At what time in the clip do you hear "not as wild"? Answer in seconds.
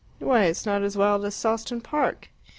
0.65-1.23